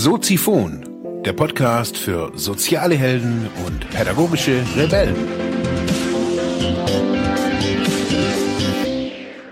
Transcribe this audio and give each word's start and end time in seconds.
Soziphon, 0.00 1.22
der 1.24 1.32
Podcast 1.32 1.96
für 1.98 2.30
soziale 2.36 2.94
Helden 2.94 3.48
und 3.66 3.90
pädagogische 3.90 4.64
Rebellen. 4.76 5.16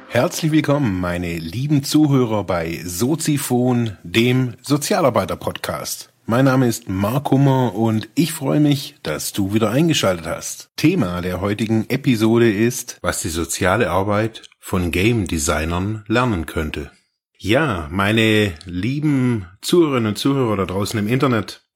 Herzlich 0.07 0.53
willkommen, 0.53 1.01
meine 1.01 1.37
lieben 1.37 1.83
Zuhörer 1.83 2.45
bei 2.45 2.81
Soziphon, 2.85 3.97
dem 4.05 4.55
Sozialarbeiter-Podcast. 4.63 6.11
Mein 6.27 6.45
Name 6.45 6.69
ist 6.69 6.89
Mark 6.89 7.33
Hummer 7.33 7.75
und 7.75 8.09
ich 8.15 8.33
freue 8.33 8.61
mich, 8.61 8.95
dass 9.03 9.33
du 9.33 9.53
wieder 9.53 9.73
eingeschaltet 9.73 10.29
hast. 10.29 10.71
Thema 10.77 11.23
der 11.23 11.41
heutigen 11.41 11.91
Episode 11.91 12.53
ist, 12.53 12.99
was 13.03 13.21
die 13.21 13.31
soziale 13.31 13.91
Arbeit 13.91 14.43
von 14.61 14.93
Game 14.93 15.27
Designern 15.27 16.05
lernen 16.07 16.47
könnte. 16.47 16.93
Ja, 17.39 17.89
meine 17.91 18.55
lieben 18.65 19.47
Zuhörerinnen 19.61 20.09
und 20.09 20.17
Zuhörer 20.17 20.57
da 20.57 20.65
draußen 20.65 20.99
im 20.99 21.07
Internet, 21.07 21.67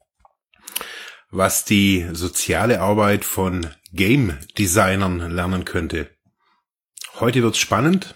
was 1.31 1.67
die 1.67 2.09
soziale 2.13 2.81
Arbeit 2.81 3.27
von 3.27 3.67
Game 3.93 4.39
Designern 4.57 5.31
lernen 5.31 5.67
könnte. 5.67 6.09
Heute 7.19 7.43
wird's 7.43 7.59
spannend, 7.59 8.15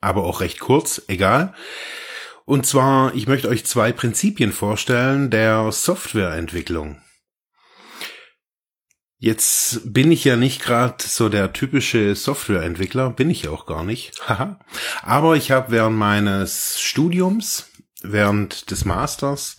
aber 0.00 0.22
auch 0.22 0.40
recht 0.40 0.60
kurz, 0.60 1.02
egal. 1.08 1.54
Und 2.44 2.66
zwar, 2.66 3.14
ich 3.16 3.26
möchte 3.26 3.48
euch 3.48 3.66
zwei 3.66 3.90
Prinzipien 3.90 4.52
vorstellen 4.52 5.30
der 5.30 5.72
Softwareentwicklung. 5.72 7.02
Jetzt 9.22 9.92
bin 9.92 10.10
ich 10.10 10.24
ja 10.24 10.34
nicht 10.36 10.62
gerade 10.62 10.94
so 10.98 11.28
der 11.28 11.52
typische 11.52 12.14
Softwareentwickler, 12.14 13.10
bin 13.10 13.28
ich 13.28 13.48
auch 13.48 13.66
gar 13.66 13.84
nicht. 13.84 14.18
Aber 15.02 15.36
ich 15.36 15.50
habe 15.50 15.72
während 15.72 15.98
meines 15.98 16.80
Studiums, 16.80 17.68
während 18.02 18.70
des 18.70 18.86
Masters, 18.86 19.58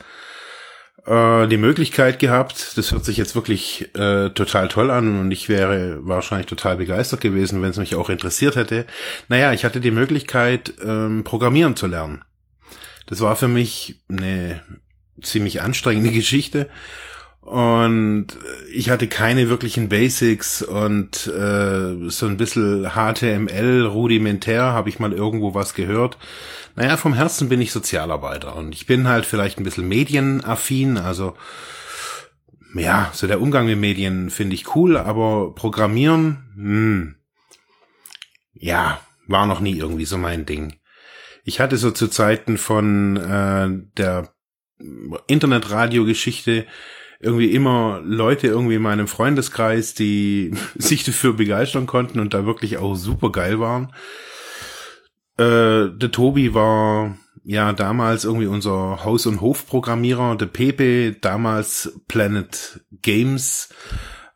äh, 1.05 1.47
die 1.47 1.57
Möglichkeit 1.57 2.17
gehabt, 2.17 2.75
das 2.75 2.91
hört 2.91 3.05
sich 3.05 3.17
jetzt 3.17 3.35
wirklich 3.35 3.93
äh, 3.93 4.31
total 4.31 4.67
toll 4.67 4.89
an 4.89 5.19
und 5.19 5.29
ich 5.29 5.47
wäre 5.47 5.99
wahrscheinlich 6.01 6.47
total 6.47 6.77
begeistert 6.77 7.21
gewesen, 7.21 7.61
wenn 7.61 7.69
es 7.69 7.77
mich 7.77 7.93
auch 7.93 8.09
interessiert 8.09 8.55
hätte. 8.55 8.87
Naja, 9.27 9.53
ich 9.53 9.63
hatte 9.63 9.79
die 9.79 9.91
Möglichkeit, 9.91 10.73
ähm, 10.83 11.23
Programmieren 11.23 11.75
zu 11.75 11.85
lernen. 11.85 12.23
Das 13.05 13.21
war 13.21 13.35
für 13.35 13.47
mich 13.47 14.01
eine 14.09 14.63
ziemlich 15.21 15.61
anstrengende 15.61 16.11
Geschichte 16.13 16.67
und 17.41 18.27
ich 18.71 18.89
hatte 18.91 19.07
keine 19.07 19.49
wirklichen 19.49 19.89
Basics 19.89 20.61
und 20.61 21.27
äh, 21.27 22.09
so 22.09 22.27
ein 22.27 22.37
bisschen 22.37 22.91
HTML 22.91 23.85
rudimentär 23.85 24.63
habe 24.63 24.89
ich 24.89 24.99
mal 24.99 25.11
irgendwo 25.11 25.55
was 25.55 25.73
gehört. 25.73 26.17
Naja, 26.75 26.97
vom 26.97 27.13
Herzen 27.13 27.49
bin 27.49 27.59
ich 27.59 27.71
Sozialarbeiter 27.71 28.55
und 28.55 28.73
ich 28.73 28.85
bin 28.85 29.07
halt 29.07 29.25
vielleicht 29.25 29.59
ein 29.59 29.63
bisschen 29.63 29.87
medienaffin, 29.87 30.97
also 30.97 31.35
ja, 32.75 33.09
so 33.13 33.27
der 33.27 33.41
Umgang 33.41 33.65
mit 33.65 33.79
Medien 33.79 34.29
finde 34.29 34.55
ich 34.55 34.75
cool, 34.75 34.95
aber 34.95 35.53
Programmieren, 35.53 36.51
hm, 36.55 37.15
ja, 38.53 39.01
war 39.27 39.47
noch 39.47 39.59
nie 39.59 39.77
irgendwie 39.77 40.05
so 40.05 40.17
mein 40.17 40.45
Ding. 40.45 40.75
Ich 41.43 41.59
hatte 41.59 41.77
so 41.77 41.91
zu 41.91 42.07
Zeiten 42.07 42.57
von 42.57 43.17
äh, 43.17 43.69
der 43.97 44.33
Internetradiogeschichte 45.27 46.67
irgendwie 47.21 47.51
immer 47.51 48.01
Leute 48.03 48.47
irgendwie 48.47 48.75
in 48.75 48.81
meinem 48.81 49.07
Freundeskreis, 49.07 49.93
die 49.93 50.53
sich 50.75 51.03
dafür 51.03 51.33
begeistern 51.33 51.85
konnten 51.85 52.19
und 52.19 52.33
da 52.33 52.45
wirklich 52.45 52.77
auch 52.77 52.95
super 52.95 53.31
geil 53.31 53.59
waren. 53.59 53.93
Äh, 55.37 55.95
der 55.95 56.11
Tobi 56.11 56.53
war 56.53 57.17
ja 57.43 57.73
damals 57.73 58.25
irgendwie 58.25 58.47
unser 58.47 59.03
Haus- 59.03 59.25
und 59.25 59.41
Hofprogrammierer, 59.41 60.35
der 60.35 60.45
Pepe, 60.47 61.13
damals 61.13 61.99
Planet 62.07 62.81
Games 63.01 63.69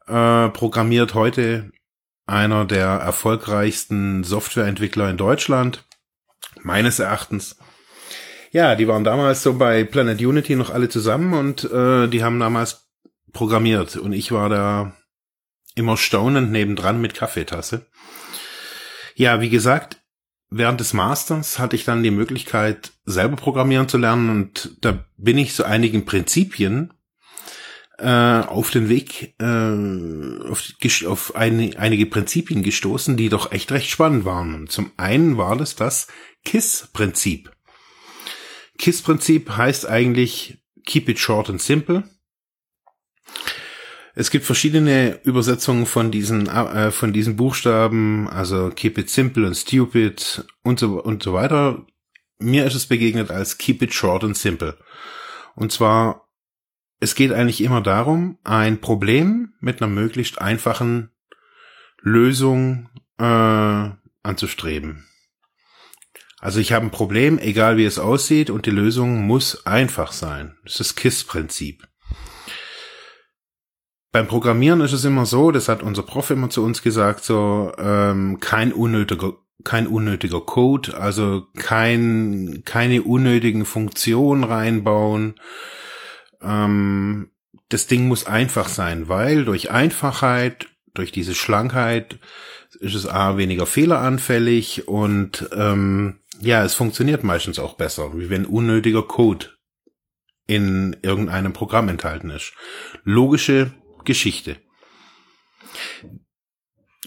äh, 0.07 0.49
programmiert, 0.49 1.13
heute 1.13 1.71
einer 2.27 2.65
der 2.65 2.87
erfolgreichsten 2.87 4.23
Softwareentwickler 4.23 5.09
in 5.09 5.17
Deutschland, 5.17 5.85
meines 6.61 6.99
Erachtens. 6.99 7.57
Ja, 8.55 8.75
die 8.75 8.88
waren 8.88 9.03
damals 9.03 9.43
so 9.43 9.55
bei 9.55 9.83
Planet 9.83 10.21
Unity 10.21 10.55
noch 10.55 10.69
alle 10.69 10.88
zusammen 10.88 11.33
und 11.33 11.69
äh, 11.69 12.07
die 12.07 12.23
haben 12.23 12.39
damals 12.39 12.88
programmiert 13.33 13.97
und 13.97 14.13
ich 14.13 14.31
war 14.31 14.47
da 14.47 14.95
immer 15.75 15.97
staunend 15.97 16.53
nebendran 16.53 17.01
mit 17.01 17.16
Kaffeetasse. 17.16 17.85
Ja, 19.13 19.41
wie 19.41 19.49
gesagt, 19.49 19.97
während 20.49 20.79
des 20.79 20.93
Masters 20.93 21.59
hatte 21.59 21.75
ich 21.75 21.83
dann 21.83 22.01
die 22.01 22.11
Möglichkeit, 22.11 22.93
selber 23.03 23.35
programmieren 23.35 23.89
zu 23.89 23.97
lernen 23.97 24.29
und 24.29 24.77
da 24.79 25.03
bin 25.17 25.37
ich 25.37 25.53
so 25.53 25.66
einigen 25.66 26.05
Prinzipien 26.05 26.93
äh, 27.97 28.07
auf 28.07 28.72
den 28.72 28.87
Weg, 28.87 29.35
äh, 29.37 30.49
auf, 30.49 30.72
auf 31.07 31.35
eine, 31.35 31.77
einige 31.77 32.05
Prinzipien 32.05 32.63
gestoßen, 32.63 33.17
die 33.17 33.27
doch 33.27 33.51
echt 33.51 33.73
recht 33.73 33.89
spannend 33.89 34.23
waren. 34.23 34.55
Und 34.55 34.72
zum 34.72 34.91
einen 34.95 35.37
war 35.37 35.57
das 35.57 35.75
das 35.75 36.07
KISS-Prinzip. 36.45 37.51
KISS-Prinzip 38.85 39.57
heißt 39.57 39.90
eigentlich 39.90 40.59
Keep 40.85 41.09
it 41.09 41.18
short 41.18 41.50
and 41.50 41.59
simple. 41.59 42.03
Es 44.13 44.29
gibt 44.29 44.46
verschiedene 44.46 45.19
Übersetzungen 45.23 45.88
von 45.88 46.12
diesen 46.12 46.46
äh, 46.46 46.91
von 46.91 47.12
diesen 47.12 47.35
Buchstaben, 47.35 48.29
also 48.29 48.69
Keep 48.69 49.00
it 49.00 49.09
simple 49.09 49.47
and 49.47 49.57
stupid 49.57 50.46
und 50.62 50.79
so 50.79 51.01
und 51.01 51.23
so 51.23 51.34
weiter. 51.34 51.88
Mir 52.38 52.63
ist 52.68 52.75
es 52.75 52.85
begegnet 52.85 53.31
als 53.31 53.57
Keep 53.57 53.81
it 53.81 53.91
short 53.91 54.23
and 54.23 54.38
simple. 54.38 54.78
Und 55.56 55.72
zwar 55.72 56.29
es 57.00 57.16
geht 57.16 57.31
eigentlich 57.31 57.62
immer 57.62 57.81
darum, 57.81 58.38
ein 58.44 58.81
Problem 58.81 59.56
mit 59.62 59.81
einer 59.81 59.91
möglichst 59.91 60.40
einfachen 60.40 61.09
Lösung 62.02 62.90
äh, 63.17 63.90
anzustreben. 64.22 65.07
Also 66.45 66.59
ich 66.59 66.73
habe 66.73 66.85
ein 66.85 66.91
Problem, 66.91 67.39
egal 67.39 67.75
wie 67.78 67.85
es 67.85 67.97
aussieht, 67.97 68.51
und 68.51 68.67
die 68.67 68.72
Lösung 68.72 69.25
muss 69.25 69.66
einfach 69.66 70.11
sein. 70.11 70.56
Das 70.63 70.73
ist 70.73 70.79
das 70.79 70.95
KISS-Prinzip. 70.95 71.88
Beim 74.11 74.28
Programmieren 74.28 74.79
ist 74.81 74.94
es 74.94 75.05
immer 75.05 75.25
so, 75.25 75.50
das 75.50 75.69
hat 75.69 75.81
unser 75.81 76.03
Prof 76.03 76.29
immer 76.29 76.51
zu 76.51 76.63
uns 76.63 76.84
gesagt, 76.84 77.23
so 77.23 77.73
ähm, 77.79 78.39
kein 78.39 78.73
unnötiger 78.73 79.34
kein 79.63 79.88
unnötiger 79.88 80.41
Code, 80.41 80.95
also 80.95 81.47
kein 81.57 82.61
keine 82.63 83.01
unnötigen 83.01 83.66
Funktionen 83.66 84.44
reinbauen. 84.44 85.39
Ähm, 86.44 87.31
das 87.69 87.88
Ding 87.88 88.07
muss 88.07 88.28
einfach 88.28 88.67
sein, 88.67 89.09
weil 89.09 89.45
durch 89.45 89.72
Einfachheit, 89.72 90.67
durch 90.94 91.11
diese 91.11 91.34
Schlankheit 91.34 92.19
ist 92.79 92.94
es 92.94 93.07
a 93.07 93.35
weniger 93.38 93.66
fehleranfällig 93.66 94.88
und 94.88 95.50
ähm, 95.55 96.19
ja, 96.41 96.63
es 96.63 96.73
funktioniert 96.73 97.23
meistens 97.23 97.59
auch 97.59 97.75
besser, 97.75 98.18
wie 98.18 98.29
wenn 98.29 98.46
unnötiger 98.46 99.03
Code 99.03 99.47
in 100.47 100.96
irgendeinem 101.01 101.53
Programm 101.53 101.90
enthalten 101.90 102.29
ist. 102.29 102.53
Logische 103.03 103.73
Geschichte. 104.03 104.57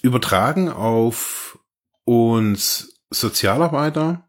Übertragen 0.02 0.68
auf 0.68 1.58
uns 2.04 3.02
Sozialarbeiter 3.10 4.28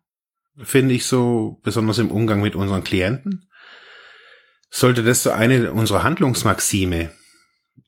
finde 0.61 0.93
ich 0.93 1.05
so, 1.05 1.59
besonders 1.63 1.97
im 1.97 2.11
Umgang 2.11 2.41
mit 2.41 2.55
unseren 2.55 2.83
Klienten, 2.83 3.49
sollte 4.69 5.03
das 5.03 5.23
so 5.23 5.31
eine 5.31 5.71
unserer 5.71 6.03
Handlungsmaxime 6.03 7.11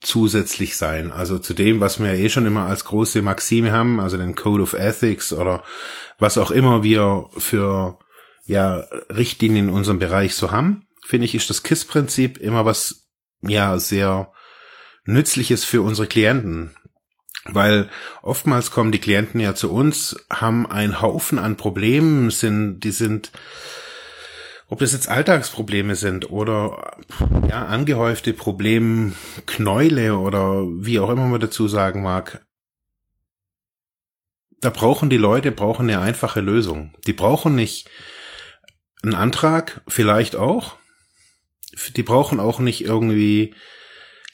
zusätzlich 0.02 0.78
sein. 0.78 1.12
Also 1.12 1.40
zu 1.40 1.53
dem, 1.53 1.79
was 1.79 2.00
wir 2.00 2.13
eh 2.13 2.29
schon 2.29 2.46
immer 2.46 2.66
als 2.66 2.85
große 2.85 3.22
Maxime 3.22 3.72
haben, 3.72 4.00
also 4.00 4.18
den 4.18 4.36
Code 4.36 4.63
of 4.63 4.74
Ethics 4.74 5.33
oder 5.33 5.63
was 6.19 6.38
auch 6.38 6.51
immer 6.51 6.83
wir 6.83 7.30
für 7.38 8.00
ja 8.45 8.86
Richtlinien 9.10 9.69
in 9.69 9.74
unserem 9.74 10.00
Bereich 10.00 10.36
so 10.36 10.51
haben, 10.51 10.88
finde 11.06 11.25
ich, 11.25 11.36
ist 11.36 11.50
das 11.50 11.63
KISS-Prinzip 11.63 12.38
immer 12.38 12.66
was 12.66 13.07
ja 13.42 13.77
sehr 13.80 14.31
nützliches 15.06 15.66
für 15.66 15.81
unsere 15.81 16.07
Klienten. 16.07 16.75
Weil 17.45 17.89
oftmals 18.21 18.69
kommen 18.69 18.92
die 18.92 19.00
Klienten 19.00 19.39
ja 19.39 19.56
zu 19.56 19.71
uns, 19.71 20.16
haben 20.31 20.69
einen 20.69 21.01
Haufen 21.01 21.39
an 21.39 21.57
Problemen, 21.57 22.30
sind, 22.30 22.81
die 22.81 22.92
sind 22.92 23.31
ob 24.71 24.79
das 24.79 24.94
jetzt 24.94 25.09
Alltagsprobleme 25.09 25.97
sind 25.97 26.31
oder 26.31 26.95
ja, 27.50 27.65
angehäufte 27.65 28.31
Problemknäule 28.31 30.18
oder 30.18 30.63
wie 30.63 30.97
auch 30.97 31.09
immer 31.09 31.27
man 31.27 31.41
dazu 31.41 31.68
sagen 31.68 32.01
mag. 32.01 32.45
Da 34.62 34.69
brauchen 34.69 35.09
die 35.09 35.18
Leute, 35.18 35.51
brauchen 35.51 35.89
eine 35.89 36.00
einfache 36.00 36.39
Lösung. 36.39 36.94
Die 37.06 37.12
brauchen 37.12 37.53
nicht 37.53 37.89
einen 39.03 39.13
Antrag, 39.13 39.81
vielleicht 39.89 40.38
auch. 40.38 40.77
Die 41.97 42.03
brauchen 42.03 42.39
auch 42.39 42.59
nicht 42.59 42.85
irgendwie, 42.85 43.53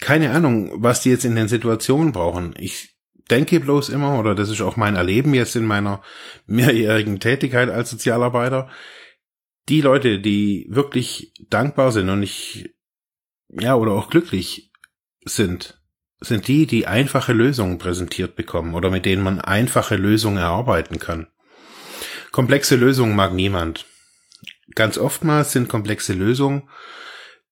keine 0.01 0.29
Ahnung, 0.29 0.71
was 0.83 1.01
die 1.01 1.09
jetzt 1.09 1.25
in 1.25 1.35
den 1.35 1.47
Situationen 1.47 2.11
brauchen. 2.11 2.53
Ich 2.59 2.95
denke 3.31 3.59
bloß 3.59 3.89
immer, 3.89 4.19
oder 4.19 4.35
das 4.35 4.49
ist 4.49 4.61
auch 4.61 4.75
mein 4.75 4.97
Erleben 4.97 5.33
jetzt 5.33 5.55
in 5.55 5.65
meiner 5.65 6.03
mehrjährigen 6.45 7.19
Tätigkeit 7.19 7.71
als 7.71 7.89
Sozialarbeiter, 7.89 8.69
die 9.69 9.81
Leute, 9.81 10.19
die 10.19 10.67
wirklich 10.69 11.33
dankbar 11.49 11.91
sind 11.91 12.09
und 12.09 12.21
nicht, 12.21 12.69
ja, 13.49 13.75
oder 13.75 13.93
auch 13.93 14.09
glücklich 14.09 14.71
sind, 15.23 15.81
sind 16.19 16.47
die, 16.47 16.65
die 16.65 16.87
einfache 16.87 17.33
Lösungen 17.33 17.77
präsentiert 17.77 18.35
bekommen 18.35 18.73
oder 18.73 18.89
mit 18.89 19.05
denen 19.05 19.23
man 19.23 19.39
einfache 19.39 19.95
Lösungen 19.95 20.37
erarbeiten 20.37 20.99
kann. 20.99 21.27
Komplexe 22.31 22.75
Lösungen 22.75 23.15
mag 23.15 23.33
niemand. 23.33 23.85
Ganz 24.75 24.97
oftmals 24.97 25.51
sind 25.51 25.69
komplexe 25.69 26.13
Lösungen, 26.13 26.69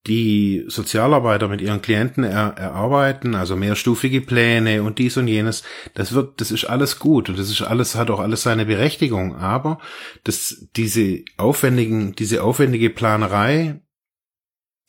die 0.07 0.63
Sozialarbeiter 0.67 1.47
mit 1.47 1.61
ihren 1.61 1.81
Klienten 1.81 2.23
er, 2.23 2.53
erarbeiten, 2.57 3.33
also 3.33 3.55
mehrstufige 3.55 4.21
Pläne 4.21 4.83
und 4.83 4.99
dies 4.99 5.17
und 5.17 5.27
jenes, 5.27 5.63
das 5.95 6.13
wird, 6.13 6.39
das 6.41 6.51
ist 6.51 6.65
alles 6.65 6.99
gut 6.99 7.29
und 7.29 7.39
das 7.39 7.49
ist 7.49 7.61
alles, 7.61 7.95
hat 7.95 8.11
auch 8.11 8.19
alles 8.19 8.43
seine 8.43 8.65
Berechtigung, 8.65 9.35
aber 9.35 9.79
das, 10.23 10.67
diese 10.75 11.23
aufwendigen, 11.37 12.13
diese 12.15 12.43
aufwendige 12.43 12.91
Planerei, 12.91 13.81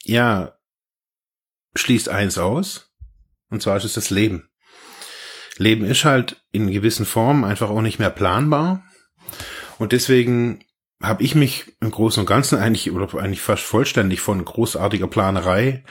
ja, 0.05 0.53
schließt 1.75 2.09
eins 2.09 2.39
aus, 2.39 2.93
und 3.49 3.63
zwar 3.63 3.77
ist 3.77 3.85
es 3.85 3.95
das 3.95 4.11
Leben. 4.11 4.49
Leben 5.59 5.85
ist 5.85 6.05
halt 6.05 6.45
in 6.53 6.71
gewissen 6.71 7.07
Formen 7.07 7.45
einfach 7.45 7.71
auch 7.71 7.81
nicht 7.81 7.99
mehr 7.99 8.11
planbar. 8.11 8.85
Und 9.79 9.93
deswegen 9.93 10.66
habe 11.03 11.23
ich 11.23 11.35
mich 11.35 11.77
im 11.81 11.91
Großen 11.91 12.21
und 12.21 12.27
Ganzen 12.27 12.59
eigentlich 12.59 12.91
oder 12.91 13.13
eigentlich 13.19 13.43
fast 13.43 13.63
vollständig 13.63 14.21
von 14.21 14.45
großartiger 14.45 15.09
Planerei 15.09 15.85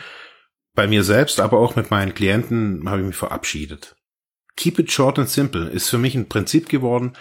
bei 0.74 0.88
mir 0.88 1.04
selbst, 1.04 1.40
aber 1.40 1.60
auch 1.60 1.76
mit 1.76 1.92
meinen 1.92 2.14
Klienten 2.14 2.90
habe 2.90 3.02
ich 3.02 3.08
mich 3.08 3.16
verabschiedet. 3.16 3.96
Keep 4.58 4.80
it 4.80 4.92
short 4.92 5.20
and 5.20 5.30
simple 5.30 5.70
ist 5.70 5.90
für 5.90 5.98
mich 5.98 6.16
ein 6.16 6.30
Prinzip 6.30 6.70
geworden, 6.70 7.14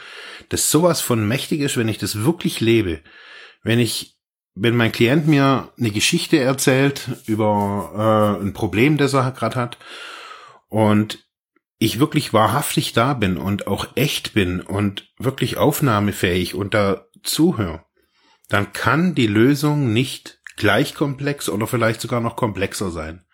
das 0.48 0.70
sowas 0.70 1.00
von 1.00 1.26
mächtig 1.26 1.60
ist, 1.60 1.76
wenn 1.76 1.88
ich 1.88 1.98
das 1.98 2.24
wirklich 2.24 2.60
lebe. 2.60 3.00
Wenn 3.62 3.78
ich, 3.78 4.16
wenn 4.54 4.76
mein 4.76 4.92
Klient 4.92 5.26
mir 5.26 5.72
eine 5.78 5.90
Geschichte 5.90 6.38
erzählt 6.38 7.08
über 7.26 8.38
äh, 8.40 8.44
ein 8.44 8.52
Problem, 8.52 8.96
das 8.96 9.14
er 9.14 9.32
gerade 9.32 9.56
hat 9.56 9.78
und 10.68 11.24
ich 11.78 11.98
wirklich 11.98 12.32
wahrhaftig 12.32 12.92
da 12.92 13.14
bin 13.14 13.36
und 13.36 13.66
auch 13.66 13.88
echt 13.96 14.32
bin 14.32 14.60
und 14.60 15.12
wirklich 15.18 15.56
aufnahmefähig 15.56 16.54
und 16.54 16.72
da 16.72 17.06
zuhöre, 17.24 17.84
dann 18.48 18.72
kann 18.72 19.14
die 19.14 19.26
Lösung 19.26 19.92
nicht 19.92 20.40
gleich 20.56 20.94
komplex 20.94 21.48
oder 21.48 21.66
vielleicht 21.66 22.00
sogar 22.00 22.20
noch 22.20 22.36
komplexer 22.36 22.90
sein. 22.90 23.24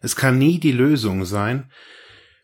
Es 0.00 0.16
kann 0.16 0.38
nie 0.38 0.58
die 0.58 0.72
Lösung 0.72 1.24
sein, 1.24 1.70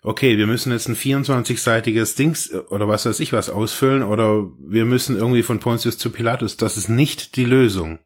okay, 0.03 0.39
wir 0.39 0.47
müssen 0.47 0.73
jetzt 0.73 0.89
ein 0.89 0.97
24-seitiges 0.97 2.17
Dings 2.17 2.53
oder 2.53 2.89
was 2.89 3.05
weiß 3.05 3.21
ich 3.21 3.33
was 3.33 3.51
ausfüllen 3.51 4.03
oder 4.03 4.49
wir 4.61 4.85
müssen 4.85 5.17
irgendwie 5.17 5.43
von 5.43 5.61
Pontius 5.61 5.99
zu 5.99 6.11
Pilatus. 6.11 6.57
Das 6.57 6.77
ist 6.77 6.89
nicht 6.89 7.37
die 7.37 7.45
Lösung. 7.45 7.99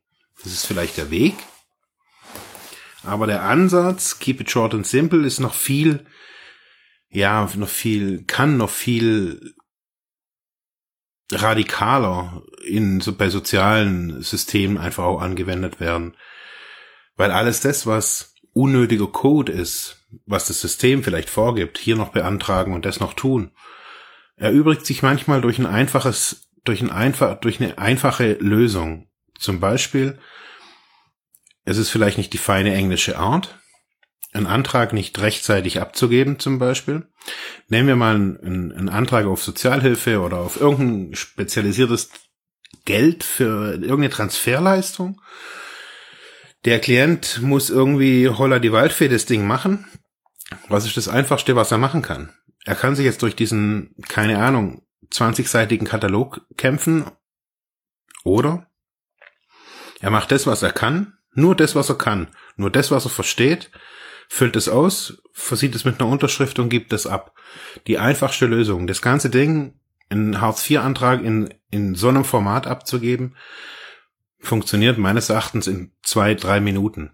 Das 0.43 0.53
ist 0.53 0.67
vielleicht 0.67 0.97
der 0.97 1.11
Weg, 1.11 1.35
aber 3.05 3.27
der 3.27 3.43
Ansatz, 3.43 4.19
keep 4.19 4.41
it 4.41 4.51
short 4.51 4.75
and 4.75 4.87
simple, 4.87 5.27
ist 5.27 5.41
noch 5.41 5.55
viel, 5.55 6.07
ja, 7.11 7.49
noch 7.57 7.69
viel, 7.69 8.25
kann 8.25 8.57
noch 8.57 8.71
viel 8.71 9.55
radikaler 11.32 12.43
in, 12.64 13.00
so 13.00 13.14
bei 13.14 13.29
sozialen 13.29 14.23
Systemen 14.23 14.79
einfach 14.79 15.05
auch 15.05 15.20
angewendet 15.20 15.81
werden. 15.81 16.17
Weil 17.17 17.31
alles 17.31 17.61
das, 17.61 17.87
was 17.87 18.34
unnötiger 18.52 19.06
Code 19.06 19.52
ist, 19.52 20.06
was 20.26 20.46
das 20.46 20.61
System 20.61 21.02
vielleicht 21.02 21.31
vorgibt, 21.31 21.79
hier 21.79 21.96
noch 21.96 22.11
beantragen 22.11 22.75
und 22.75 22.84
das 22.84 23.00
noch 23.00 23.14
tun, 23.14 23.52
erübrigt 24.37 24.87
sich 24.87 25.02
manchmal 25.02 25.40
durch 25.40 25.58
ein 25.58 25.67
einfaches, 25.67 26.49
durch 26.64 26.82
ein 26.82 26.90
einfach, 26.90 27.40
durch 27.40 27.61
eine 27.61 27.79
einfache 27.79 28.34
Lösung. 28.40 29.08
Zum 29.38 29.61
Beispiel, 29.61 30.19
es 31.64 31.79
ist 31.79 31.90
vielleicht 31.90 32.19
nicht 32.19 32.32
die 32.32 32.38
feine 32.38 32.75
englische 32.75 33.19
Art, 33.19 33.58
einen 34.32 34.46
Antrag 34.46 34.93
nicht 34.93 35.20
rechtzeitig 35.20 35.81
abzugeben, 35.81 36.38
zum 36.38 36.58
Beispiel. 36.58 37.06
Nehmen 37.69 37.88
wir 37.88 37.96
mal 37.96 38.14
einen, 38.14 38.73
einen 38.73 38.88
Antrag 38.88 39.26
auf 39.26 39.43
Sozialhilfe 39.43 40.20
oder 40.20 40.38
auf 40.38 40.61
irgendein 40.61 41.14
spezialisiertes 41.14 42.11
Geld 42.84 43.25
für 43.25 43.75
irgendeine 43.75 44.11
Transferleistung. 44.11 45.20
Der 46.64 46.81
Klient 46.81 47.43
muss 47.43 47.70
irgendwie 47.70 48.29
holla 48.29 48.58
die 48.58 48.73
Waldfee 48.73 49.08
das 49.08 49.26
Ding 49.26 49.46
machen. 49.46 49.87
Was 50.69 50.87
ist 50.87 50.96
das 50.96 51.08
Einfachste, 51.08 51.56
was 51.56 51.70
er 51.70 51.79
machen 51.79 52.02
kann? 52.02 52.32
Er 52.64 52.75
kann 52.75 52.96
sich 52.96 53.05
jetzt 53.05 53.23
durch 53.23 53.37
diesen, 53.37 53.94
keine 54.08 54.38
Ahnung, 54.43 54.82
20-seitigen 55.12 55.87
Katalog 55.87 56.43
kämpfen. 56.56 57.05
Oder 58.25 58.67
er 60.00 60.11
macht 60.11 60.31
das, 60.31 60.46
was 60.46 60.62
er 60.62 60.73
kann, 60.73 61.19
nur 61.34 61.56
das, 61.56 61.75
was 61.75 61.88
er 61.88 61.99
kann, 61.99 62.29
nur 62.56 62.70
das, 62.70 62.90
was 62.90 63.05
er 63.05 63.11
versteht 63.11 63.70
füllt 64.32 64.56
es 64.56 64.70
aus, 64.70 65.23
versieht 65.34 65.75
es 65.75 65.84
mit 65.84 66.00
einer 66.00 66.08
Unterschrift 66.08 66.58
und 66.58 66.70
gibt 66.70 66.94
es 66.94 67.06
ab. 67.06 67.34
Die 67.87 67.99
einfachste 67.99 68.46
Lösung. 68.46 68.87
Das 68.87 69.02
ganze 69.02 69.29
Ding, 69.29 69.79
einen 70.08 70.40
Hartz-IV-Antrag 70.40 71.23
in, 71.23 71.52
in 71.70 71.94
so 71.94 72.08
einem 72.08 72.25
Format 72.25 72.67
abzugeben, 72.67 73.37
funktioniert 74.38 74.96
meines 74.96 75.29
Erachtens 75.29 75.67
in 75.67 75.93
zwei, 76.02 76.34
drei 76.34 76.61
Minuten. 76.61 77.11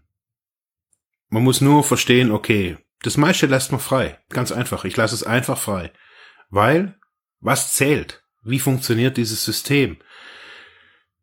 Man 1.29 1.43
muss 1.43 1.61
nur 1.61 1.83
verstehen, 1.83 2.31
okay, 2.31 2.79
das 3.03 3.17
meiste 3.17 3.47
lässt 3.47 3.73
man 3.73 3.81
frei. 3.81 4.21
Ganz 4.29 4.53
einfach. 4.53 4.85
Ich 4.85 4.97
lasse 4.97 5.17
es 5.17 5.25
einfach 5.25 5.59
frei. 5.59 5.91
Weil, 6.51 7.01
was 7.41 7.73
zählt? 7.73 8.23
Wie 8.45 8.61
funktioniert 8.61 9.17
dieses 9.17 9.45
System? 9.45 9.97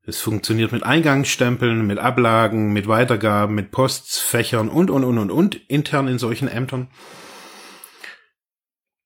Es 0.07 0.21
funktioniert 0.21 0.71
mit 0.71 0.83
Eingangsstempeln, 0.83 1.85
mit 1.85 1.97
Ablagen, 1.97 2.73
mit 2.73 2.87
Weitergaben, 2.87 3.55
mit 3.55 3.71
Postfächern 3.71 4.69
und, 4.69 4.91
und, 4.91 5.03
und, 5.03 5.17
und, 5.17 5.31
und, 5.31 5.55
intern 5.67 6.07
in 6.07 6.19
solchen 6.19 6.47
Ämtern. 6.47 6.89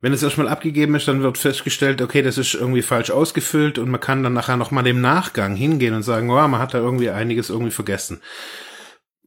Wenn 0.02 0.14
es 0.14 0.24
erstmal 0.24 0.50
abgegeben 0.50 0.96
ist, 0.96 1.08
dann 1.08 1.22
wird 1.22 1.38
festgestellt, 1.38 2.02
okay, 2.02 2.22
das 2.22 2.38
ist 2.38 2.54
irgendwie 2.54 2.82
falsch 2.82 3.12
ausgefüllt 3.12 3.80
und 3.80 3.90
man 3.90 4.00
kann 4.02 4.24
dann 4.24 4.34
nachher 4.34 4.58
nochmal 4.58 4.84
dem 4.84 5.02
Nachgang 5.02 5.56
hingehen 5.56 5.94
und 5.94 6.04
sagen, 6.04 6.30
oh, 6.30 6.48
man 6.48 6.60
hat 6.60 6.74
da 6.74 6.80
irgendwie 6.80 7.10
einiges 7.10 7.50
irgendwie 7.50 7.72
vergessen 7.72 8.22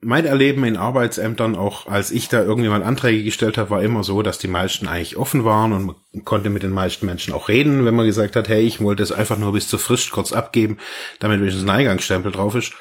mein 0.05 0.27
Erleben 0.27 0.65
in 0.65 0.77
Arbeitsämtern, 0.77 1.55
auch 1.55 1.87
als 1.87 2.11
ich 2.11 2.29
da 2.29 2.43
irgendwie 2.43 2.69
mal 2.69 2.83
Anträge 2.83 3.23
gestellt 3.23 3.57
habe, 3.57 3.71
war 3.71 3.83
immer 3.83 4.03
so, 4.03 4.23
dass 4.23 4.39
die 4.39 4.49
meisten 4.49 4.89
eigentlich 4.89 5.17
offen 5.17 5.45
waren 5.45 5.73
und 5.73 5.87
man 5.87 6.25
konnte 6.25 6.51
mit 6.51 6.65
den 6.65 6.73
meisten 6.73 7.07
Menschen 7.07 7.33
auch 7.33 7.49
reden, 7.49 7.85
wenn 7.85 7.95
man 7.95 8.07
gesagt 8.07 8.35
hat, 8.35 8.49
hey, 8.49 8.63
ich 8.63 8.81
wollte 8.81 9.05
es 9.05 9.13
einfach 9.13 9.39
nur 9.39 9.53
bis 9.53 9.69
zur 9.69 9.79
Frist 9.79 10.11
kurz 10.11 10.33
abgeben, 10.33 10.79
damit 11.21 11.41
wenigstens 11.41 11.65
ein 11.65 11.71
Eingangsstempel 11.71 12.33
drauf 12.33 12.57
ist. 12.57 12.75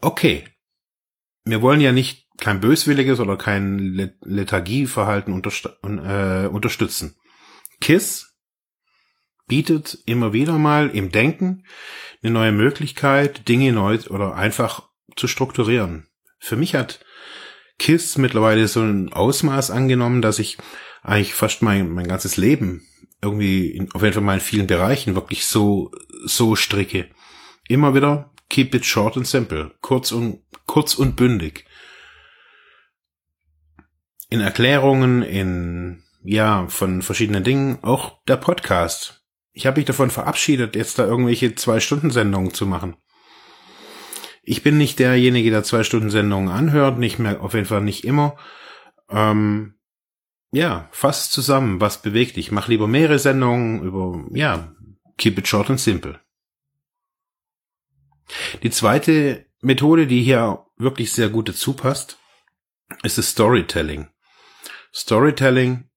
Okay. 0.00 0.44
Wir 1.44 1.60
wollen 1.60 1.80
ja 1.80 1.92
nicht 1.92 2.28
kein 2.38 2.60
böswilliges 2.60 3.20
oder 3.20 3.36
kein 3.36 4.12
Lethargieverhalten 4.22 5.42
äh, 5.42 6.46
unterstützen. 6.46 7.16
KISS 7.80 8.38
bietet 9.48 9.98
immer 10.06 10.32
wieder 10.32 10.56
mal 10.56 10.88
im 10.88 11.12
Denken 11.12 11.64
eine 12.22 12.32
neue 12.32 12.52
Möglichkeit, 12.52 13.48
Dinge 13.48 13.72
neu 13.72 13.98
oder 14.08 14.34
einfach 14.34 14.88
zu 15.16 15.26
strukturieren. 15.28 16.06
Für 16.42 16.56
mich 16.56 16.74
hat 16.74 17.00
KISS 17.78 18.18
mittlerweile 18.18 18.66
so 18.66 18.80
ein 18.80 19.12
Ausmaß 19.12 19.70
angenommen, 19.70 20.22
dass 20.22 20.40
ich 20.40 20.58
eigentlich 21.02 21.34
fast 21.34 21.62
mein, 21.62 21.90
mein 21.90 22.08
ganzes 22.08 22.36
Leben 22.36 22.86
irgendwie 23.22 23.70
in, 23.70 23.92
auf 23.92 24.02
jeden 24.02 24.14
Fall 24.14 24.22
mal 24.24 24.34
in 24.34 24.40
vielen 24.40 24.66
Bereichen 24.66 25.14
wirklich 25.14 25.46
so, 25.46 25.92
so 26.24 26.56
stricke. 26.56 27.08
Immer 27.68 27.94
wieder 27.94 28.32
keep 28.48 28.74
it 28.74 28.84
short 28.84 29.16
and 29.16 29.26
simple. 29.26 29.70
Kurz 29.80 30.10
und, 30.10 30.42
kurz 30.66 30.94
und 30.94 31.14
bündig. 31.14 31.64
In 34.28 34.40
Erklärungen, 34.40 35.22
in, 35.22 36.02
ja, 36.24 36.66
von 36.66 37.02
verschiedenen 37.02 37.44
Dingen, 37.44 37.78
auch 37.82 38.22
der 38.24 38.36
Podcast. 38.36 39.24
Ich 39.52 39.66
habe 39.66 39.78
mich 39.78 39.86
davon 39.86 40.10
verabschiedet, 40.10 40.74
jetzt 40.74 40.98
da 40.98 41.06
irgendwelche 41.06 41.54
Zwei-Stunden-Sendungen 41.54 42.52
zu 42.52 42.66
machen. 42.66 42.96
Ich 44.42 44.62
bin 44.62 44.76
nicht 44.76 44.98
derjenige, 44.98 45.50
der 45.50 45.62
zwei 45.62 45.84
Stunden 45.84 46.10
Sendungen 46.10 46.50
anhört, 46.50 46.98
nicht 46.98 47.18
mehr, 47.18 47.40
auf 47.40 47.54
jeden 47.54 47.66
Fall 47.66 47.80
nicht 47.80 48.04
immer. 48.04 48.36
Ähm, 49.08 49.74
ja, 50.50 50.88
fass 50.92 51.30
zusammen, 51.30 51.80
was 51.80 52.02
bewegt 52.02 52.36
dich. 52.36 52.50
Mach 52.50 52.68
lieber 52.68 52.88
mehrere 52.88 53.18
Sendungen 53.18 53.82
über, 53.82 54.24
ja, 54.32 54.74
keep 55.16 55.38
it 55.38 55.48
short 55.48 55.70
and 55.70 55.80
simple. 55.80 56.20
Die 58.62 58.70
zweite 58.70 59.46
Methode, 59.60 60.06
die 60.06 60.22
hier 60.22 60.66
wirklich 60.76 61.12
sehr 61.12 61.28
gut 61.28 61.48
dazu 61.48 61.74
passt, 61.74 62.18
ist 63.02 63.18
das 63.18 63.30
Storytelling. 63.30 64.08
Storytelling 64.92 65.88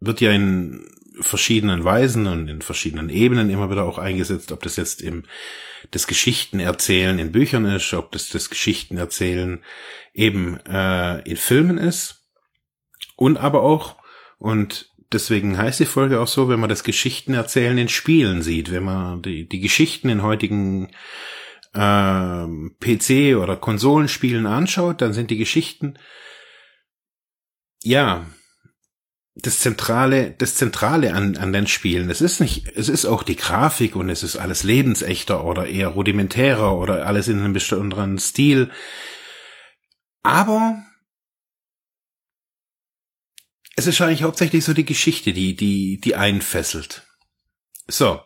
wird 0.00 0.20
ja 0.20 0.32
in 0.32 0.86
verschiedenen 1.20 1.84
Weisen 1.84 2.26
und 2.26 2.48
in 2.48 2.62
verschiedenen 2.62 3.08
Ebenen 3.08 3.50
immer 3.50 3.70
wieder 3.70 3.84
auch 3.84 3.98
eingesetzt, 3.98 4.52
ob 4.52 4.62
das 4.62 4.76
jetzt 4.76 5.02
im 5.02 5.24
das 5.90 6.06
Geschichtenerzählen 6.06 7.18
in 7.18 7.32
Büchern 7.32 7.64
ist, 7.64 7.94
ob 7.94 8.12
das 8.12 8.28
das 8.28 8.50
Geschichtenerzählen 8.50 9.62
eben 10.12 10.58
äh, 10.66 11.20
in 11.28 11.36
Filmen 11.36 11.78
ist 11.78 12.24
und 13.14 13.36
aber 13.38 13.62
auch 13.62 13.96
und 14.38 14.90
deswegen 15.12 15.56
heißt 15.56 15.80
die 15.80 15.86
Folge 15.86 16.20
auch 16.20 16.28
so, 16.28 16.48
wenn 16.48 16.60
man 16.60 16.68
das 16.68 16.84
Geschichtenerzählen 16.84 17.78
in 17.78 17.88
Spielen 17.88 18.42
sieht, 18.42 18.70
wenn 18.70 18.84
man 18.84 19.22
die, 19.22 19.48
die 19.48 19.60
Geschichten 19.60 20.08
in 20.08 20.22
heutigen 20.22 20.90
ähm, 21.74 22.76
PC 22.80 23.36
oder 23.36 23.56
Konsolenspielen 23.56 24.46
anschaut, 24.46 25.00
dann 25.00 25.12
sind 25.12 25.30
die 25.30 25.38
Geschichten 25.38 25.98
ja 27.82 28.26
das 29.36 29.60
zentrale 29.60 30.34
das 30.38 30.54
zentrale 30.54 31.12
an 31.12 31.36
an 31.36 31.52
den 31.52 31.66
Spielen. 31.66 32.10
Es 32.10 32.20
ist 32.20 32.40
nicht 32.40 32.68
es 32.74 32.88
ist 32.88 33.04
auch 33.04 33.22
die 33.22 33.36
Grafik 33.36 33.94
und 33.94 34.08
es 34.08 34.22
ist 34.22 34.36
alles 34.36 34.62
lebensechter 34.62 35.44
oder 35.44 35.66
eher 35.66 35.88
rudimentärer 35.88 36.76
oder 36.76 37.06
alles 37.06 37.28
in 37.28 37.38
einem 37.38 37.52
besonderen 37.52 38.18
Stil. 38.18 38.70
Aber 40.22 40.82
es 43.76 43.86
ist 43.86 44.00
eigentlich 44.00 44.22
hauptsächlich 44.22 44.64
so 44.64 44.72
die 44.72 44.86
Geschichte, 44.86 45.34
die 45.34 45.54
die 45.54 46.00
die 46.00 46.16
einfesselt. 46.16 47.06
So. 47.86 48.20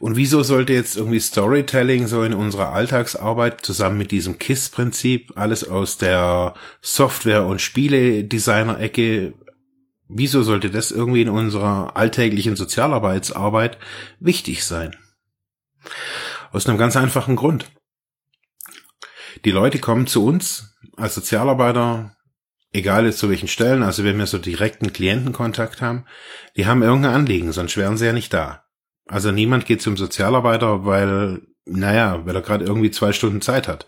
Und 0.00 0.16
wieso 0.16 0.42
sollte 0.42 0.72
jetzt 0.72 0.96
irgendwie 0.96 1.20
Storytelling 1.20 2.06
so 2.06 2.22
in 2.22 2.32
unserer 2.32 2.72
Alltagsarbeit 2.72 3.60
zusammen 3.60 3.98
mit 3.98 4.10
diesem 4.12 4.38
KISS-Prinzip 4.38 5.32
alles 5.36 5.68
aus 5.68 5.98
der 5.98 6.54
Software- 6.80 7.44
und 7.44 7.60
Spiele-Designer-Ecke, 7.60 9.34
wieso 10.12 10.42
sollte 10.42 10.70
das 10.70 10.90
irgendwie 10.90 11.22
in 11.22 11.28
unserer 11.28 11.96
alltäglichen 11.96 12.56
Sozialarbeitsarbeit 12.56 13.78
wichtig 14.18 14.64
sein? 14.64 14.96
Aus 16.52 16.66
einem 16.66 16.78
ganz 16.78 16.96
einfachen 16.96 17.36
Grund. 17.36 17.70
Die 19.44 19.52
Leute 19.52 19.78
kommen 19.78 20.06
zu 20.06 20.24
uns 20.24 20.74
als 20.96 21.14
Sozialarbeiter, 21.14 22.16
egal 22.72 23.06
jetzt 23.06 23.18
zu 23.18 23.30
welchen 23.30 23.48
Stellen, 23.48 23.82
also 23.82 24.04
wenn 24.04 24.18
wir 24.18 24.26
so 24.26 24.38
direkten 24.38 24.92
Klientenkontakt 24.92 25.80
haben, 25.80 26.04
die 26.56 26.66
haben 26.66 26.82
irgendein 26.82 27.14
Anliegen, 27.14 27.52
sonst 27.52 27.76
wären 27.76 27.96
sie 27.96 28.06
ja 28.06 28.12
nicht 28.12 28.32
da. 28.32 28.64
Also 29.06 29.30
niemand 29.30 29.66
geht 29.66 29.82
zum 29.82 29.96
Sozialarbeiter, 29.96 30.84
weil, 30.84 31.42
naja, 31.64 32.24
weil 32.26 32.34
er 32.34 32.42
gerade 32.42 32.64
irgendwie 32.64 32.90
zwei 32.90 33.12
Stunden 33.12 33.40
Zeit 33.40 33.68
hat. 33.68 33.86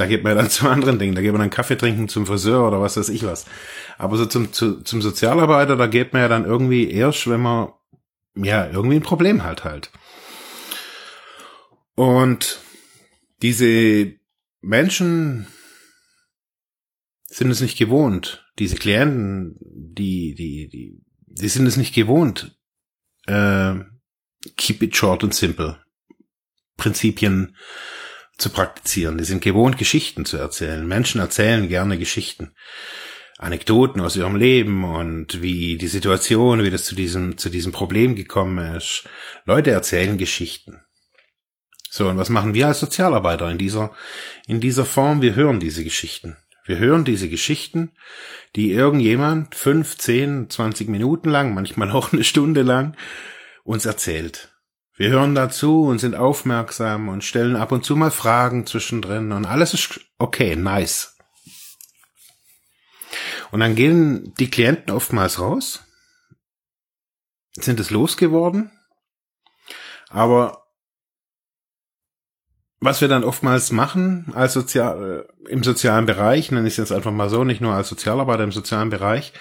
Da 0.00 0.06
geht 0.06 0.24
man 0.24 0.34
dann 0.34 0.50
zu 0.50 0.68
anderen 0.68 0.98
Dingen. 0.98 1.14
Da 1.14 1.20
geht 1.20 1.32
man 1.32 1.40
dann 1.40 1.50
Kaffee 1.50 1.76
trinken 1.76 2.08
zum 2.08 2.26
Friseur 2.26 2.66
oder 2.66 2.80
was 2.80 2.96
weiß 2.96 3.10
ich 3.10 3.24
was. 3.24 3.44
Aber 3.98 4.16
so 4.16 4.24
zum, 4.26 4.52
zu, 4.52 4.82
zum 4.82 5.02
Sozialarbeiter, 5.02 5.76
da 5.76 5.86
geht 5.86 6.12
man 6.12 6.22
ja 6.22 6.28
dann 6.28 6.46
irgendwie 6.46 6.90
erst, 6.90 7.28
wenn 7.28 7.40
man, 7.40 7.68
ja, 8.34 8.68
irgendwie 8.70 8.96
ein 8.96 9.02
Problem 9.02 9.44
hat 9.44 9.64
halt. 9.64 9.90
Und 11.94 12.60
diese 13.42 14.14
Menschen 14.62 15.46
sind 17.26 17.50
es 17.50 17.60
nicht 17.60 17.78
gewohnt. 17.78 18.46
Diese 18.58 18.76
Klienten, 18.76 19.56
die, 19.60 20.34
die, 20.34 20.68
die, 20.68 21.02
die 21.26 21.48
sind 21.48 21.66
es 21.66 21.76
nicht 21.76 21.94
gewohnt, 21.94 22.58
äh, 23.26 23.74
keep 24.56 24.82
it 24.82 24.96
short 24.96 25.22
and 25.22 25.34
simple 25.34 25.78
Prinzipien 26.78 27.54
zu 28.40 28.50
praktizieren. 28.50 29.18
Die 29.18 29.24
sind 29.24 29.42
gewohnt, 29.42 29.78
Geschichten 29.78 30.24
zu 30.24 30.36
erzählen. 30.36 30.86
Menschen 30.86 31.20
erzählen 31.20 31.68
gerne 31.68 31.98
Geschichten. 31.98 32.52
Anekdoten 33.38 34.00
aus 34.02 34.16
ihrem 34.16 34.36
Leben 34.36 34.84
und 34.84 35.40
wie 35.40 35.78
die 35.78 35.88
Situation, 35.88 36.62
wie 36.62 36.70
das 36.70 36.84
zu 36.84 36.94
diesem, 36.94 37.38
zu 37.38 37.48
diesem 37.48 37.72
Problem 37.72 38.14
gekommen 38.14 38.76
ist. 38.76 39.04
Leute 39.46 39.70
erzählen 39.70 40.18
Geschichten. 40.18 40.82
So, 41.88 42.08
und 42.08 42.18
was 42.18 42.28
machen 42.28 42.54
wir 42.54 42.66
als 42.66 42.80
Sozialarbeiter 42.80 43.50
in 43.50 43.58
dieser, 43.58 43.92
in 44.46 44.60
dieser 44.60 44.84
Form? 44.84 45.22
Wir 45.22 45.34
hören 45.34 45.58
diese 45.58 45.82
Geschichten. 45.82 46.36
Wir 46.66 46.78
hören 46.78 47.04
diese 47.04 47.28
Geschichten, 47.28 47.92
die 48.54 48.70
irgendjemand 48.72 49.54
fünf, 49.54 49.96
zehn, 49.96 50.50
zwanzig 50.50 50.88
Minuten 50.88 51.30
lang, 51.30 51.54
manchmal 51.54 51.90
auch 51.90 52.12
eine 52.12 52.22
Stunde 52.22 52.62
lang, 52.62 52.96
uns 53.64 53.86
erzählt. 53.86 54.54
Wir 55.00 55.08
hören 55.08 55.34
dazu 55.34 55.84
und 55.84 55.98
sind 55.98 56.14
aufmerksam 56.14 57.08
und 57.08 57.24
stellen 57.24 57.56
ab 57.56 57.72
und 57.72 57.86
zu 57.86 57.96
mal 57.96 58.10
Fragen 58.10 58.66
zwischendrin 58.66 59.32
und 59.32 59.46
alles 59.46 59.72
ist 59.72 59.98
okay, 60.18 60.56
nice. 60.56 61.16
Und 63.50 63.60
dann 63.60 63.74
gehen 63.76 64.34
die 64.38 64.50
Klienten 64.50 64.92
oftmals 64.92 65.40
raus, 65.40 65.84
sind 67.52 67.80
es 67.80 67.88
losgeworden, 67.88 68.72
aber 70.10 70.66
was 72.80 73.00
wir 73.00 73.08
dann 73.08 73.24
oftmals 73.24 73.72
machen 73.72 74.30
als 74.34 74.52
sozial, 74.52 75.26
äh, 75.46 75.50
im 75.50 75.62
sozialen 75.62 76.04
Bereich, 76.04 76.50
nenne 76.50 76.68
ich 76.68 76.74
es 76.74 76.76
jetzt 76.76 76.92
einfach 76.92 77.10
mal 77.10 77.30
so, 77.30 77.42
nicht 77.44 77.62
nur 77.62 77.72
als 77.72 77.88
Sozialarbeiter 77.88 78.44
im 78.44 78.52
sozialen 78.52 78.90
Bereich, 78.90 79.32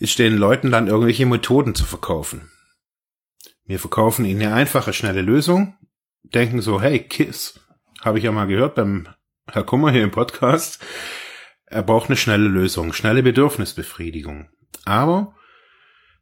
ist 0.00 0.18
den 0.18 0.38
Leuten 0.38 0.70
dann 0.70 0.88
irgendwelche 0.88 1.26
Methoden 1.26 1.74
zu 1.74 1.84
verkaufen. 1.84 2.50
Wir 3.66 3.78
verkaufen 3.78 4.26
ihnen 4.26 4.42
eine 4.42 4.54
einfache, 4.54 4.92
schnelle 4.92 5.22
Lösung, 5.22 5.76
denken 6.22 6.60
so, 6.60 6.82
hey, 6.82 7.00
KISS, 7.00 7.60
habe 8.02 8.18
ich 8.18 8.24
ja 8.24 8.32
mal 8.32 8.46
gehört 8.46 8.74
beim 8.74 9.08
Herr 9.50 9.64
Kummer 9.64 9.90
hier 9.90 10.04
im 10.04 10.10
Podcast, 10.10 10.84
er 11.64 11.82
braucht 11.82 12.08
eine 12.08 12.16
schnelle 12.16 12.48
Lösung, 12.48 12.92
schnelle 12.92 13.22
Bedürfnisbefriedigung. 13.22 14.50
Aber 14.84 15.34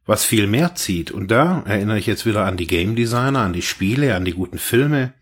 was 0.05 0.23
viel 0.23 0.47
mehr 0.47 0.75
zieht, 0.75 1.11
und 1.11 1.31
da 1.31 1.63
erinnere 1.65 1.99
ich 1.99 2.07
jetzt 2.07 2.25
wieder 2.25 2.45
an 2.45 2.55
die 2.55 2.67
Game 2.67 2.95
Designer, 2.95 3.41
an 3.41 3.53
die 3.53 3.61
Spiele, 3.61 4.15
an 4.15 4.23
die 4.23 4.33
guten 4.33 4.57
Filme, 4.57 5.13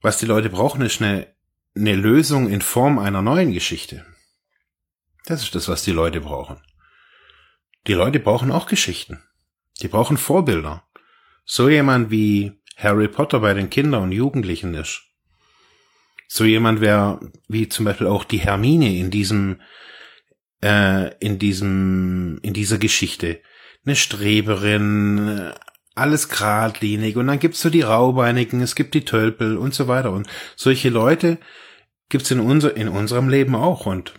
was 0.00 0.18
die 0.18 0.26
Leute 0.26 0.48
brauchen, 0.48 0.82
ist 0.82 1.02
eine, 1.02 1.26
eine 1.74 1.96
Lösung 1.96 2.48
in 2.48 2.60
Form 2.60 3.00
einer 3.00 3.22
neuen 3.22 3.52
Geschichte. 3.52 4.06
Das 5.24 5.42
ist 5.42 5.56
das, 5.56 5.68
was 5.68 5.82
die 5.82 5.92
Leute 5.92 6.20
brauchen. 6.20 6.62
Die 7.88 7.94
Leute 7.94 8.20
brauchen 8.20 8.52
auch 8.52 8.68
Geschichten. 8.68 9.25
Die 9.82 9.88
brauchen 9.88 10.16
Vorbilder. 10.16 10.84
So 11.44 11.68
jemand 11.68 12.10
wie 12.10 12.52
Harry 12.76 13.08
Potter 13.08 13.40
bei 13.40 13.54
den 13.54 13.70
Kindern 13.70 14.04
und 14.04 14.12
Jugendlichen 14.12 14.74
ist. 14.74 15.02
So 16.28 16.44
jemand 16.44 16.80
wäre 16.80 17.20
wie 17.48 17.68
zum 17.68 17.84
Beispiel 17.84 18.06
auch 18.08 18.24
die 18.24 18.38
Hermine 18.38 18.96
in 18.96 19.10
diesem, 19.10 19.60
äh, 20.62 21.14
in 21.18 21.38
diesem, 21.38 22.38
in 22.42 22.52
dieser 22.52 22.78
Geschichte. 22.78 23.40
Eine 23.84 23.94
Streberin, 23.94 25.52
alles 25.94 26.28
geradlinig 26.28 27.16
und 27.16 27.28
dann 27.28 27.38
gibt's 27.38 27.62
so 27.62 27.70
die 27.70 27.82
Raubeinigen, 27.82 28.60
es 28.60 28.74
gibt 28.74 28.94
die 28.94 29.04
Tölpel 29.04 29.56
und 29.56 29.72
so 29.72 29.86
weiter 29.86 30.12
und 30.12 30.28
solche 30.56 30.90
Leute 30.90 31.38
gibt's 32.08 32.30
in 32.30 32.40
unser 32.40 32.76
in 32.76 32.88
unserem 32.88 33.28
Leben 33.28 33.54
auch 33.54 33.86
und 33.86 34.12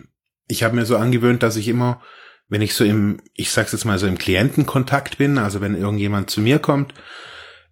ich 0.48 0.62
habe 0.62 0.74
mir 0.74 0.86
so 0.86 0.96
angewöhnt, 0.96 1.42
dass 1.42 1.56
ich 1.56 1.68
immer, 1.68 2.00
wenn 2.48 2.62
ich 2.62 2.74
so 2.74 2.84
im, 2.84 3.20
ich 3.34 3.50
sag's 3.50 3.72
jetzt 3.72 3.84
mal 3.84 3.98
so 3.98 4.06
im 4.06 4.18
Klientenkontakt 4.18 5.18
bin, 5.18 5.38
also 5.38 5.60
wenn 5.60 5.74
irgendjemand 5.74 6.30
zu 6.30 6.40
mir 6.40 6.58
kommt, 6.58 6.94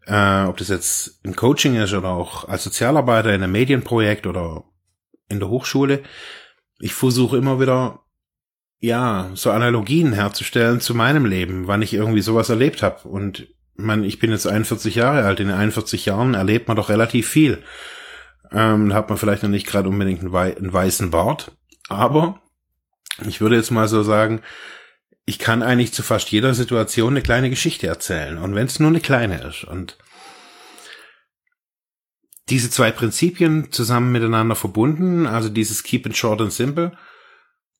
äh, 0.06 0.44
ob 0.44 0.56
das 0.58 0.68
jetzt 0.68 1.20
im 1.24 1.34
Coaching 1.34 1.76
ist 1.76 1.94
oder 1.94 2.10
auch 2.10 2.48
als 2.48 2.64
Sozialarbeiter 2.64 3.34
in 3.34 3.42
einem 3.42 3.52
Medienprojekt 3.52 4.26
oder 4.26 4.64
in 5.28 5.40
der 5.40 5.48
Hochschule, 5.48 6.02
ich 6.78 6.94
versuche 6.94 7.36
immer 7.36 7.60
wieder 7.60 8.00
ja, 8.78 9.30
so 9.34 9.50
Analogien 9.50 10.12
herzustellen 10.12 10.80
zu 10.80 10.94
meinem 10.94 11.24
Leben, 11.24 11.66
wann 11.66 11.82
ich 11.82 11.94
irgendwie 11.94 12.20
sowas 12.20 12.50
erlebt 12.50 12.82
habe. 12.82 13.08
Und 13.08 13.48
man, 13.74 14.04
ich 14.04 14.18
bin 14.18 14.30
jetzt 14.30 14.46
41 14.46 14.94
Jahre 14.94 15.24
alt, 15.24 15.40
in 15.40 15.50
41 15.50 16.06
Jahren 16.06 16.34
erlebt 16.34 16.68
man 16.68 16.76
doch 16.76 16.88
relativ 16.88 17.28
viel. 17.28 17.62
Ähm, 18.52 18.94
hat 18.94 19.08
man 19.08 19.18
vielleicht 19.18 19.42
noch 19.42 19.50
nicht 19.50 19.66
gerade 19.66 19.88
unbedingt 19.88 20.20
einen, 20.20 20.32
wei 20.32 20.56
einen 20.56 20.72
weißen 20.72 21.10
Bart, 21.10 21.52
aber 21.88 22.40
ich 23.24 23.40
würde 23.40 23.56
jetzt 23.56 23.70
mal 23.70 23.88
so 23.88 24.02
sagen, 24.02 24.42
ich 25.24 25.38
kann 25.38 25.62
eigentlich 25.62 25.92
zu 25.92 26.02
fast 26.02 26.30
jeder 26.30 26.54
Situation 26.54 27.14
eine 27.14 27.22
kleine 27.22 27.50
Geschichte 27.50 27.86
erzählen. 27.86 28.38
Und 28.38 28.54
wenn 28.54 28.66
es 28.66 28.78
nur 28.78 28.90
eine 28.90 29.00
kleine 29.00 29.42
ist. 29.42 29.64
Und 29.64 29.98
diese 32.48 32.70
zwei 32.70 32.92
Prinzipien 32.92 33.72
zusammen 33.72 34.12
miteinander 34.12 34.54
verbunden, 34.54 35.26
also 35.26 35.48
dieses 35.48 35.82
Keep 35.82 36.06
it 36.06 36.16
short 36.16 36.40
and 36.40 36.52
simple 36.52 36.96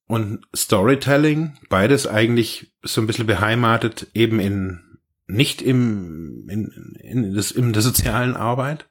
und 0.09 0.45
Storytelling, 0.55 1.57
beides 1.69 2.07
eigentlich 2.07 2.75
so 2.83 3.01
ein 3.01 3.07
bisschen 3.07 3.27
beheimatet 3.27 4.09
eben 4.15 4.41
in 4.41 4.83
nicht 5.29 5.61
im, 5.63 6.49
in, 6.49 6.95
in, 7.01 7.35
das, 7.35 7.51
in 7.51 7.73
der 7.73 7.83
sozialen 7.83 8.37
Arbeit? 8.37 8.89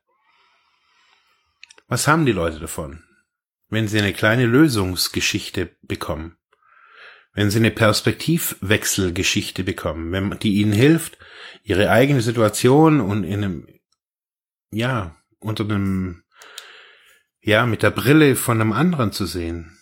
Was 1.88 2.08
haben 2.08 2.26
die 2.26 2.32
Leute 2.32 2.60
davon, 2.60 3.04
wenn 3.76 3.90
sie 3.90 4.00
eine 4.00 4.14
kleine 4.14 4.46
Lösungsgeschichte 4.46 5.76
bekommen? 5.82 6.38
Wenn 7.34 7.52
sie 7.52 7.60
eine 7.60 7.72
Perspektivwechselgeschichte 7.72 9.66
bekommen, 9.66 10.12
wenn 10.14 10.40
die 10.40 10.56
ihnen 10.56 10.72
hilft, 10.72 11.18
ihre 11.62 11.92
eigene 11.92 12.22
Situation 12.22 13.02
und 13.02 13.26
in 13.26 13.44
einem, 13.44 13.68
ja, 14.72 15.18
unter 15.40 15.66
einem, 15.66 16.24
ja, 17.42 17.66
mit 17.66 17.84
der 17.84 17.92
Brille 17.92 18.38
von 18.38 18.62
einem 18.62 18.72
anderen 18.72 19.12
zu 19.12 19.26
sehen. 19.26 19.78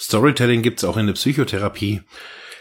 Storytelling 0.00 0.62
gibt's 0.62 0.84
auch 0.84 0.96
in 0.96 1.06
der 1.06 1.14
Psychotherapie 1.14 2.02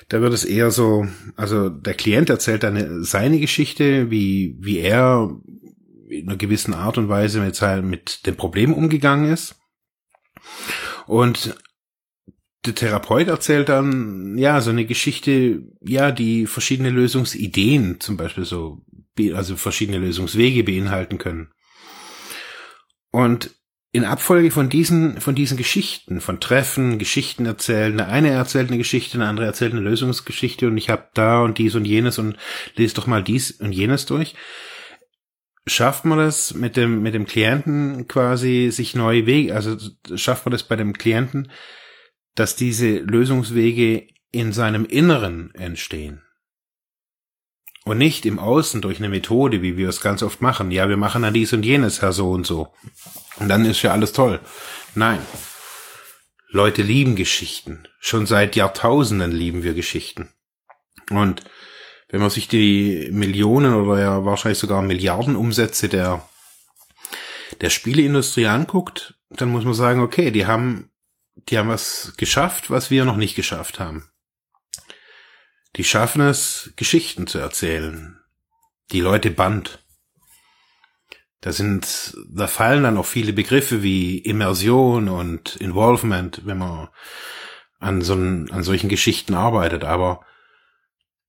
da 0.09 0.21
wird 0.21 0.33
es 0.33 0.43
eher 0.43 0.71
so, 0.71 1.07
also 1.35 1.69
der 1.69 1.93
Klient 1.93 2.29
erzählt 2.29 2.63
dann 2.63 3.03
seine 3.03 3.39
Geschichte, 3.39 4.11
wie, 4.11 4.55
wie 4.59 4.79
er 4.79 5.35
in 6.19 6.29
einer 6.29 6.37
gewissen 6.37 6.73
Art 6.73 6.97
und 6.97 7.09
Weise 7.09 7.41
mit, 7.41 7.61
mit 7.83 8.25
dem 8.25 8.35
Problem 8.35 8.73
umgegangen 8.73 9.31
ist. 9.31 9.55
Und 11.05 11.55
der 12.65 12.75
Therapeut 12.75 13.27
erzählt 13.27 13.69
dann, 13.69 14.37
ja, 14.37 14.61
so 14.61 14.69
eine 14.69 14.85
Geschichte, 14.85 15.63
ja, 15.81 16.11
die 16.11 16.47
verschiedene 16.47 16.89
Lösungsideen 16.89 17.99
zum 17.99 18.17
Beispiel 18.17 18.45
so 18.45 18.81
also 19.35 19.57
verschiedene 19.57 19.99
Lösungswege 19.99 20.63
beinhalten 20.63 21.17
können. 21.17 21.51
Und 23.11 23.51
in 23.91 24.05
Abfolge 24.05 24.49
von 24.49 24.69
diesen, 24.69 25.21
von 25.21 25.35
diesen 25.35 25.55
Geschichten, 25.55 26.19
von 26.19 26.39
Treffen, 26.39 26.97
Geschichten 26.97 27.45
erzählen, 27.45 27.95
der 27.95 28.07
eine 28.07 28.31
erzählt 28.31 28.69
eine 28.69 28.79
Geschichte, 28.79 29.19
der 29.19 29.27
andere 29.27 29.45
erzählt 29.45 29.73
eine 29.73 29.81
Lösungsgeschichte 29.81 30.65
und 30.65 30.77
ich 30.77 30.89
habe 30.89 31.09
da 31.13 31.43
und 31.43 31.59
dies 31.59 31.75
und 31.75 31.85
jenes 31.85 32.17
und 32.17 32.35
lese 32.75 32.95
doch 32.95 33.05
mal 33.05 33.21
dies 33.21 33.51
und 33.51 33.71
jenes 33.71 34.07
durch. 34.07 34.33
Schafft 35.65 36.03
man 36.03 36.17
das 36.17 36.53
mit 36.53 36.75
dem, 36.75 37.01
mit 37.01 37.13
dem 37.13 37.25
Klienten 37.25 38.07
quasi 38.07 38.69
sich 38.71 38.95
neue 38.95 39.25
Wege, 39.25 39.55
also 39.55 39.77
schafft 40.15 40.45
man 40.45 40.51
das 40.51 40.63
bei 40.63 40.75
dem 40.75 40.93
Klienten, 40.93 41.51
dass 42.35 42.55
diese 42.55 42.97
Lösungswege 42.97 44.07
in 44.31 44.51
seinem 44.51 44.85
Inneren 44.85 45.53
entstehen? 45.55 46.21
Und 47.85 47.97
nicht 47.97 48.25
im 48.25 48.39
Außen 48.39 48.81
durch 48.81 48.99
eine 48.99 49.09
Methode, 49.09 49.61
wie 49.61 49.75
wir 49.75 49.89
es 49.89 50.01
ganz 50.01 50.23
oft 50.23 50.41
machen. 50.41 50.71
Ja, 50.71 50.87
wir 50.87 50.95
machen 50.95 51.21
dann 51.21 51.33
dies 51.33 51.51
und 51.51 51.63
jenes, 51.63 52.01
Herr 52.01 52.13
so 52.13 52.31
und 52.31 52.47
so. 52.47 52.73
Und 53.37 53.49
dann 53.49 53.65
ist 53.65 53.81
ja 53.81 53.91
alles 53.91 54.13
toll. 54.13 54.39
Nein. 54.95 55.19
Leute 56.49 56.81
lieben 56.81 57.15
Geschichten. 57.15 57.87
Schon 57.99 58.25
seit 58.25 58.55
Jahrtausenden 58.55 59.31
lieben 59.31 59.63
wir 59.63 59.73
Geschichten. 59.73 60.29
Und 61.09 61.43
wenn 62.13 62.21
man 62.21 62.29
sich 62.29 62.47
die 62.47 63.09
Millionen 63.11 63.73
oder 63.73 63.99
ja 63.99 64.23
wahrscheinlich 64.23 64.59
sogar 64.59 64.83
Milliarden 64.83 65.35
Umsätze 65.35 65.89
der, 65.89 66.23
der 67.59 67.71
Spieleindustrie 67.71 68.45
anguckt, 68.45 69.15
dann 69.31 69.49
muss 69.49 69.65
man 69.65 69.73
sagen, 69.73 69.99
okay, 69.99 70.29
die 70.29 70.45
haben, 70.45 70.91
die 71.49 71.57
haben 71.57 71.69
was 71.69 72.13
geschafft, 72.15 72.69
was 72.69 72.91
wir 72.91 73.03
noch 73.03 73.15
nicht 73.15 73.33
geschafft 73.33 73.79
haben. 73.79 74.11
Die 75.75 75.83
schaffen 75.83 76.21
es, 76.21 76.73
Geschichten 76.75 77.25
zu 77.25 77.39
erzählen. 77.39 78.19
Die 78.91 79.01
Leute 79.01 79.31
band. 79.31 79.83
Da 81.41 81.51
sind, 81.51 82.15
da 82.29 82.45
fallen 82.45 82.83
dann 82.83 82.99
auch 82.99 83.07
viele 83.07 83.33
Begriffe 83.33 83.81
wie 83.81 84.19
Immersion 84.19 85.09
und 85.09 85.55
Involvement, 85.55 86.41
wenn 86.45 86.59
man 86.59 86.89
an 87.79 88.03
so 88.03 88.13
an 88.13 88.61
solchen 88.61 88.89
Geschichten 88.89 89.33
arbeitet. 89.33 89.83
Aber 89.83 90.23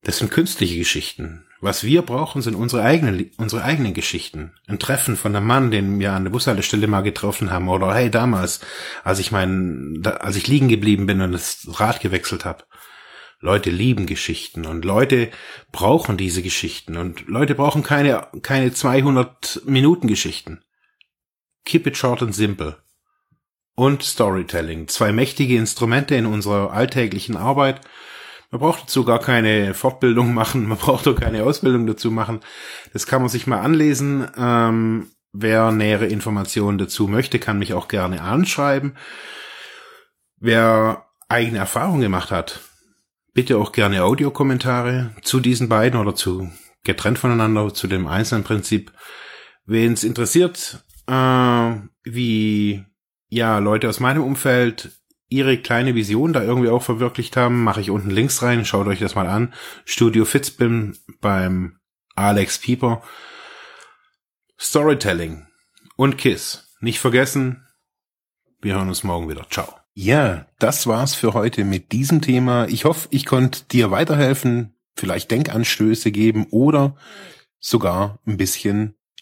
das 0.05 0.19
sind 0.19 0.31
künstliche 0.31 0.77
Geschichten. 0.79 1.47
Was 1.61 1.83
wir 1.83 2.03
brauchen, 2.03 2.43
sind 2.43 2.55
unsere 2.55 2.83
eigenen, 2.83 3.31
unsere 3.39 3.65
eigenen 3.65 3.95
Geschichten. 3.95 4.53
Ein 4.67 4.79
Treffen 4.79 5.17
von 5.17 5.35
einem 5.35 5.47
Mann, 5.47 5.71
den 5.71 5.99
wir 5.99 6.13
an 6.13 6.25
der 6.25 6.31
Bushaltestelle 6.31 6.87
mal 6.87 7.01
getroffen 7.01 7.51
haben, 7.51 7.69
oder 7.71 7.95
hey, 7.95 8.11
damals, 8.11 8.61
als 9.03 9.19
ich 9.19 9.33
mein, 9.33 10.03
als 10.05 10.37
ich 10.37 10.47
liegen 10.47 10.69
geblieben 10.69 11.07
bin 11.07 11.23
und 11.23 11.33
das 11.33 11.67
Rad 11.81 12.01
gewechselt 12.01 12.45
habe. 12.45 12.65
Leute 13.41 13.71
lieben 13.71 14.07
Geschichten 14.07 14.67
und 14.67 14.85
Leute 14.85 15.31
brauchen 15.73 16.17
diese 16.17 16.43
Geschichten 16.43 16.97
und 16.97 17.27
Leute 17.27 17.55
brauchen 17.55 17.83
keine, 17.83 18.29
keine 18.43 18.73
200 18.73 19.63
Minuten 19.67 20.07
Geschichten. 20.07 20.63
Keep 21.65 21.87
it 21.87 21.97
short 21.97 22.23
and 22.23 22.35
simple. 22.35 22.77
Und 23.75 24.03
Storytelling. 24.03 24.89
Zwei 24.89 25.13
mächtige 25.13 25.57
Instrumente 25.57 26.15
in 26.15 26.27
unserer 26.27 26.73
alltäglichen 26.73 27.37
Arbeit. 27.37 27.81
Man 28.55 28.61
braucht 28.61 28.85
dazu 28.85 29.05
gar 29.05 29.19
keine 29.19 29.75
Fortbildung 29.75 30.33
machen, 30.33 30.69
man 30.69 30.79
braucht 30.79 31.09
auch 31.09 31.17
keine 31.17 31.43
Ausbildung 31.43 31.89
dazu 31.89 32.13
machen. 32.13 32.39
Das 32.93 33.05
kann 33.05 33.21
man 33.21 33.29
sich 33.29 33.49
mal 33.49 33.61
anlesen. 33.61 34.29
Ähm, 34.39 35.11
wer 35.33 35.73
nähere 35.73 36.07
Informationen 36.07 36.79
dazu 36.79 37.09
möchte, 37.09 37.41
kann 37.41 37.59
mich 37.59 37.75
auch 37.75 37.89
gerne 37.89 38.23
anschreiben. 38.23 38.97
Wer 40.39 41.05
eigene 41.29 41.59
Erfahrungen 41.59 42.03
gemacht 42.03 42.31
hat, 42.31 42.61
Bitte 43.33 43.59
auch 43.59 43.73
gerne 43.73 44.05
Audiokommentare 44.05 45.11
zu 45.23 45.41
diesen 45.41 45.69
beiden 45.69 45.99
oder 45.99 46.15
zu 46.15 46.49
getrennt 46.85 47.19
voneinander, 47.19 47.75
zu 47.75 47.89
dem 47.89 48.07
einzelnen 48.07 48.45
Prinzip. 48.45 48.93
Wen 49.67 49.95
es 49.95 50.05
interessiert, 50.05 50.85
äh, 51.09 51.73
wie 52.05 52.85
ja 53.29 53.59
Leute 53.59 53.89
aus 53.89 53.99
meinem 53.99 54.23
Umfeld 54.23 54.93
ihre 55.35 55.59
kleine 55.59 55.95
Vision 55.95 56.33
da 56.33 56.43
irgendwie 56.43 56.69
auch 56.69 56.83
verwirklicht 56.83 57.37
haben, 57.37 57.65
mache 57.65 57.81
ich 57.81 57.91
unten 57.91 58.11
Links 58.11 58.43
rein, 58.43 58.65
schaut 58.65 58.87
euch 58.87 59.01
das 59.01 59.15
mal 59.15 59.27
an. 59.27 59.53
Studio 59.85 60.25
Fitzbin 60.25 60.97
beim 61.21 61.79
Alex 62.15 62.59
Pieper. 62.59 63.03
Storytelling 64.59 65.47
und 65.97 66.17
Kiss. 66.17 66.69
Nicht 66.81 67.01
vergessen, 67.01 67.67
wir 68.61 68.75
hören 68.75 68.89
uns 68.89 69.03
morgen 69.03 69.29
wieder. 69.29 69.47
Ciao. 69.51 69.75
Ja, 69.95 70.47
das 70.59 70.87
war's 70.87 71.15
für 71.15 71.35
heute 71.35 71.65
mit 71.65 71.93
diesem 71.93 72.21
Thema. 72.21 72.67
Ich 72.69 72.85
hoffe, 72.85 73.09
ich 73.11 73.27
konnte 73.27 73.65
dir 73.65 73.91
weiterhelfen, 73.91 74.75
vielleicht 74.97 75.31
Denkanstöße 75.31 76.13
geben 76.13 76.47
oder 76.51 76.97
sogar 77.59 78.21
ein 78.27 78.37
bisschen 78.37 78.95